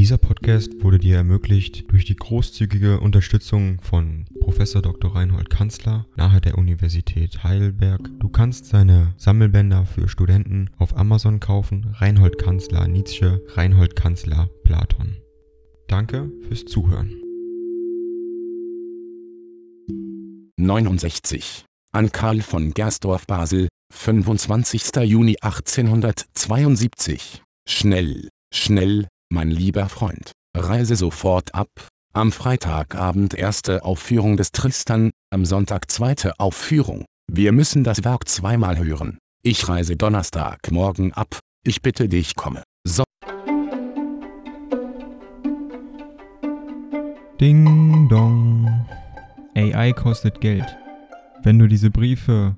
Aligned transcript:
Dieser 0.00 0.16
Podcast 0.16 0.82
wurde 0.82 0.98
dir 0.98 1.16
ermöglicht 1.16 1.92
durch 1.92 2.06
die 2.06 2.16
großzügige 2.16 3.00
Unterstützung 3.00 3.82
von 3.82 4.24
Prof. 4.40 4.56
Dr. 4.56 5.14
Reinhold 5.14 5.50
Kanzler 5.50 6.06
nahe 6.16 6.40
der 6.40 6.56
Universität 6.56 7.44
Heidelberg. 7.44 8.08
Du 8.18 8.30
kannst 8.30 8.64
seine 8.64 9.12
Sammelbänder 9.18 9.84
für 9.84 10.08
Studenten 10.08 10.70
auf 10.78 10.96
Amazon 10.96 11.38
kaufen. 11.38 11.94
Reinhold 11.98 12.38
Kanzler 12.38 12.88
Nietzsche, 12.88 13.44
Reinhold 13.48 13.94
Kanzler 13.94 14.48
Platon. 14.64 15.18
Danke 15.86 16.32
fürs 16.48 16.64
Zuhören. 16.64 17.10
69. 20.56 21.66
An 21.92 22.10
Karl 22.10 22.40
von 22.40 22.72
Gersdorf 22.72 23.26
Basel, 23.26 23.68
25. 23.92 24.82
Juni 25.04 25.36
1872. 25.42 27.42
Schnell, 27.68 28.30
schnell, 28.50 29.06
mein 29.30 29.50
lieber 29.50 29.88
Freund, 29.88 30.32
reise 30.56 30.96
sofort 30.96 31.54
ab. 31.54 31.68
Am 32.12 32.32
Freitagabend 32.32 33.34
erste 33.34 33.84
Aufführung 33.84 34.36
des 34.36 34.50
Tristan, 34.50 35.10
am 35.32 35.44
Sonntag 35.44 35.90
zweite 35.90 36.38
Aufführung. 36.40 37.04
Wir 37.32 37.52
müssen 37.52 37.84
das 37.84 38.02
Werk 38.02 38.28
zweimal 38.28 38.78
hören. 38.78 39.18
Ich 39.42 39.68
reise 39.68 39.96
Donnerstagmorgen 39.96 41.12
ab. 41.12 41.38
Ich 41.64 41.80
bitte 41.82 42.08
dich 42.08 42.34
komme. 42.34 42.64
So. 42.84 43.04
Ding 47.40 48.08
dong. 48.08 48.86
AI 49.54 49.92
kostet 49.92 50.40
Geld. 50.40 50.76
Wenn 51.42 51.58
du 51.58 51.68
diese 51.68 51.90
Briefe 51.90 52.56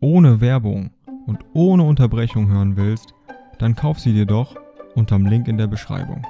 ohne 0.00 0.40
Werbung 0.40 0.90
und 1.26 1.44
ohne 1.52 1.82
Unterbrechung 1.82 2.48
hören 2.48 2.76
willst, 2.76 3.12
dann 3.58 3.76
kauf 3.76 4.00
sie 4.00 4.14
dir 4.14 4.26
doch 4.26 4.56
unterm 4.98 5.24
Link 5.24 5.46
in 5.46 5.56
der 5.56 5.68
Beschreibung. 5.68 6.26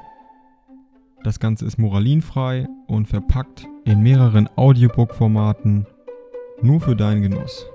Das 1.24 1.40
Ganze 1.40 1.64
ist 1.64 1.78
moralinfrei 1.78 2.68
und 2.86 3.08
verpackt 3.08 3.66
in 3.84 4.02
mehreren 4.02 4.48
Audiobook-Formaten 4.56 5.86
nur 6.62 6.80
für 6.80 6.94
deinen 6.94 7.22
Genuss. 7.22 7.66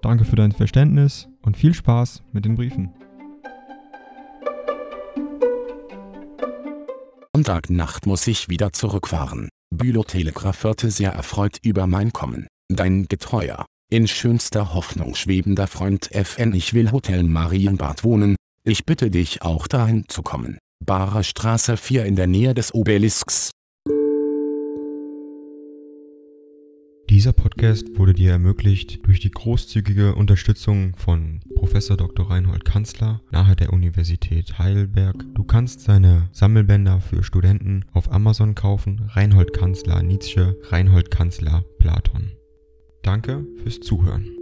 Danke 0.00 0.24
für 0.24 0.36
dein 0.36 0.52
Verständnis 0.52 1.28
und 1.42 1.56
viel 1.56 1.74
Spaß 1.74 2.22
mit 2.32 2.44
den 2.44 2.54
Briefen. 2.54 2.94
Sonntagnacht 7.34 8.06
muss 8.06 8.26
ich 8.26 8.48
wieder 8.48 8.72
zurückfahren. 8.72 9.48
Bülow 9.74 10.04
Telegraph 10.04 10.64
hörte 10.64 10.90
sehr 10.90 11.12
erfreut 11.12 11.58
über 11.62 11.86
mein 11.86 12.12
Kommen. 12.12 12.46
Dein 12.70 13.06
getreuer, 13.06 13.66
in 13.90 14.06
schönster 14.06 14.72
Hoffnung 14.74 15.14
schwebender 15.14 15.66
Freund 15.66 16.10
FN. 16.12 16.54
Ich 16.54 16.74
will 16.74 16.92
Hotel 16.92 17.22
Marienbad 17.22 18.04
wohnen. 18.04 18.36
Ich 18.68 18.84
bitte 18.84 19.10
dich 19.10 19.40
auch 19.40 19.66
dahin 19.66 20.04
zu 20.08 20.20
kommen. 20.20 20.58
Barer 20.84 21.22
Straße 21.22 21.78
4 21.78 22.04
in 22.04 22.16
der 22.16 22.26
Nähe 22.26 22.52
des 22.52 22.74
Obelisks. 22.74 23.50
Dieser 27.08 27.32
Podcast 27.32 27.86
wurde 27.96 28.12
dir 28.12 28.32
ermöglicht 28.32 29.06
durch 29.06 29.20
die 29.20 29.30
großzügige 29.30 30.14
Unterstützung 30.14 30.94
von 30.96 31.40
Prof. 31.54 31.72
Dr. 31.72 32.30
Reinhold 32.30 32.66
Kanzler 32.66 33.22
nahe 33.30 33.56
der 33.56 33.72
Universität 33.72 34.58
Heidelberg. 34.58 35.16
Du 35.34 35.44
kannst 35.44 35.80
seine 35.80 36.28
Sammelbänder 36.32 37.00
für 37.00 37.22
Studenten 37.22 37.86
auf 37.94 38.12
Amazon 38.12 38.54
kaufen. 38.54 39.08
Reinhold 39.08 39.54
Kanzler 39.54 40.02
Nietzsche, 40.02 40.58
Reinhold 40.64 41.10
Kanzler 41.10 41.64
Platon. 41.78 42.32
Danke 43.02 43.46
fürs 43.62 43.80
Zuhören. 43.80 44.37